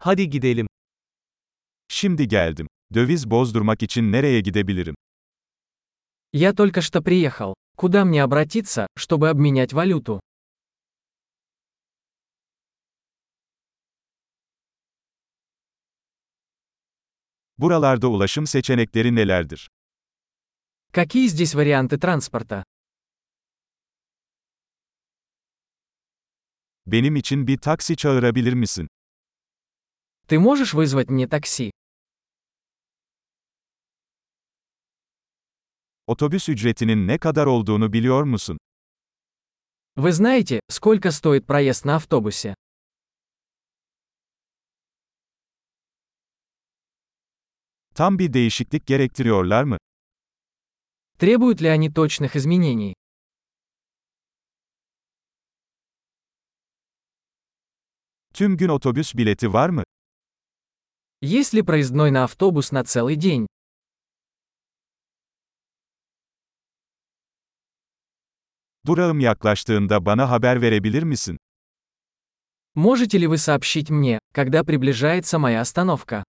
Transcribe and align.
Hadi 0.00 0.30
gidelim. 0.30 0.66
Şimdi 1.88 2.28
geldim. 2.28 2.66
Döviz 2.94 3.30
bozdurmak 3.30 3.82
için 3.82 4.12
nereye 4.12 4.40
gidebilirim? 4.40 4.94
Я 6.32 6.52
только 6.54 6.82
что 6.82 7.02
приехал. 7.02 7.54
Куда 7.76 8.04
мне 8.04 8.22
обратиться, 8.22 8.86
чтобы 8.96 9.28
обменять 9.30 9.72
валюту? 9.72 10.20
Buralarda 17.58 18.08
ulaşım 18.08 18.46
seçenekleri 18.46 19.14
nelerdir? 19.14 19.68
Какие 20.92 21.26
здесь 21.28 21.54
варианты 21.54 21.98
транспорта? 21.98 22.64
Benim 26.86 27.16
için 27.16 27.46
bir 27.46 27.58
taksi 27.58 27.96
çağırabilir 27.96 28.52
misin? 28.52 28.88
Ты 30.28 30.38
можешь 30.38 30.74
вызвать 30.74 31.08
мне 31.08 31.26
такси? 31.26 31.70
Otobüs 36.06 36.48
ücretinin 36.48 37.06
ne 37.06 37.18
kadar 37.18 37.46
olduğunu 37.46 37.92
biliyor 37.92 38.22
musun? 38.22 38.58
Вы 39.96 40.12
знаете, 40.12 40.60
сколько 40.68 41.10
стоит 41.10 41.46
проезд 41.46 41.84
на 41.86 41.96
автобусе? 41.96 42.54
Tam 47.94 48.18
bir 48.18 48.32
değişiklik 48.32 48.86
gerektiriyorlar 48.86 49.64
mı? 49.64 49.78
Требуют 51.18 51.62
ли 51.62 51.68
они 51.68 51.90
точных 51.90 52.36
изменений? 52.36 52.94
Tüm 58.34 58.56
gün 58.56 58.68
otobüs 58.68 59.14
bileti 59.14 59.52
var 59.52 59.68
mı? 59.68 59.82
Есть 61.20 61.52
ли 61.52 61.62
проездной 61.62 62.12
на 62.12 62.24
автобус 62.24 62.70
на 62.70 62.84
целый 62.84 63.16
день? 63.16 63.48
Durağım 68.86 69.20
yaklaştığında 69.20 70.06
bana 70.06 70.30
haber 70.30 70.62
verebilir 70.62 71.02
misin? 71.02 71.38
Можете 72.74 73.18
ли 73.18 73.26
вы 73.26 73.38
сообщить 73.38 73.90
мне, 73.90 74.20
когда 74.32 74.62
приближается 74.62 75.38
моя 75.38 75.60
остановка? 75.60 76.24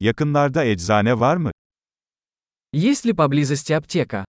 Yakınlarda 0.00 0.64
eczane 0.64 1.20
var 1.20 1.36
mı? 1.36 1.52
Есть 2.72 3.04
ли 3.06 3.12
поблизости 3.12 3.72
аптека? 3.72 4.24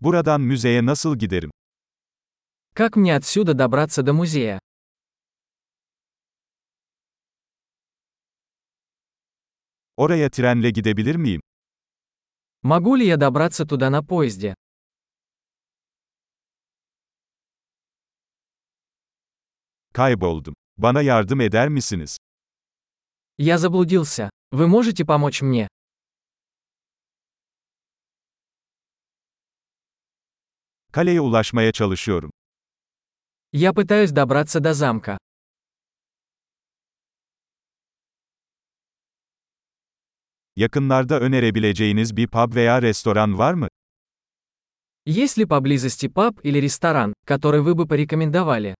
Buradan 0.00 0.40
müzeye 0.40 0.86
nasıl 0.86 1.18
giderim? 1.18 1.50
Как 2.74 2.96
мне 2.96 3.16
отсюда 3.16 3.54
добраться 3.54 4.02
до 4.02 4.12
музея? 4.12 4.60
Oraya 9.96 10.30
trenle 10.30 10.70
gidebilir 10.70 11.16
miyim? 11.16 11.40
Могу 12.62 12.96
ли 12.96 13.06
я 13.06 13.16
добраться 13.16 13.64
туда 13.66 13.90
на 13.90 14.02
поезде? 14.02 14.54
Kayboldum. 19.94 20.54
Bana 20.78 21.02
yardım 21.02 21.40
eder 21.40 21.68
misiniz? 21.68 22.16
Я 23.38 23.58
заблудился. 23.58 24.30
Вы 24.52 24.66
можете 24.68 25.04
помочь 25.04 25.42
мне? 25.42 25.68
Kaleye 30.92 31.20
ulaşmaya 31.20 31.72
çalışıyorum. 31.72 32.30
Я 33.52 33.72
пытаюсь 33.72 34.12
добраться 34.12 34.60
до 34.60 34.74
замка. 34.74 35.18
Yakınlarda 40.56 41.20
önerebileceğiniz 41.20 42.16
bir 42.16 42.26
pub 42.28 42.54
veya 42.54 42.82
restoran 42.82 43.38
var 43.38 43.54
mı? 43.54 43.68
Есть 45.06 45.38
ли 45.38 45.46
поблизости 45.46 46.08
паб 46.08 46.40
или 46.42 46.58
ресторан, 46.60 47.14
который 47.26 47.60
вы 47.60 47.74
бы 47.74 47.86
порекомендовали? 47.86 48.74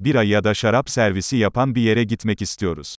Bira 0.00 0.22
ya 0.22 0.44
da 0.44 0.54
şarap 0.54 0.90
servisi 0.90 1.36
yapan 1.36 1.74
bir 1.74 1.82
yere 1.82 2.04
gitmek 2.04 2.42
istiyoruz. 2.42 2.96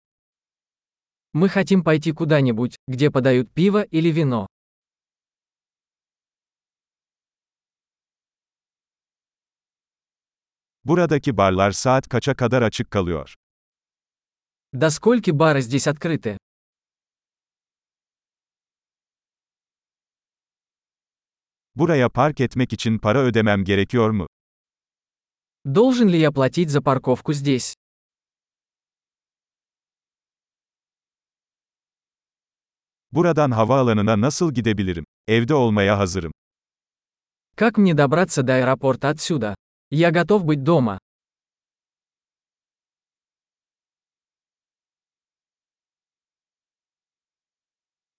Мы 1.34 1.48
хотим 1.48 1.84
пойти 1.84 2.12
куда-нибудь, 2.12 2.76
где 2.88 3.12
подают 3.12 3.52
пиво 3.54 3.84
или 3.84 4.10
вино. 4.10 4.48
Buradaki 10.84 11.38
barlar 11.38 11.72
saat 11.72 12.08
kaça 12.08 12.36
kadar 12.36 12.62
açık 12.62 12.92
kalıyor? 12.92 13.36
До 14.74 14.90
скольки 14.90 15.32
бары 15.32 15.62
здесь 15.62 15.88
открыты? 15.88 16.38
Buraya 21.76 22.10
park 22.10 22.40
etmek 22.42 22.74
için 22.74 23.00
para 23.00 23.20
ödemem 23.20 23.64
gerekiyor 23.64 24.10
mu? 24.10 24.28
Должен 25.66 26.10
ли 26.10 26.18
я 26.20 26.32
платить 26.32 26.70
за 26.70 26.82
парковку 26.82 27.34
здесь? 27.34 27.79
Buradan 33.12 33.52
havaalanına 33.52 34.22
nasıl 34.22 34.54
gidebilirim? 34.54 35.06
Evde 35.28 35.54
olmaya 35.54 35.98
hazırım. 35.98 36.32
Как 37.56 37.78
мне 37.78 37.94
добраться 37.94 38.42
до 38.44 38.54
аэропорта 38.54 39.10
отсюда? 39.10 39.56
Я 39.92 40.12
готов 40.12 40.46
быть 40.46 40.64
дома. 40.64 41.00